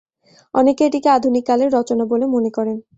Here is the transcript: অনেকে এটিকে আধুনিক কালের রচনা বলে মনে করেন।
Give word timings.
অনেকে 0.53 0.81
এটিকে 0.85 1.09
আধুনিক 1.09 1.43
কালের 1.47 1.69
রচনা 1.73 2.03
বলে 2.05 2.25
মনে 2.27 2.49
করেন। 2.49 2.77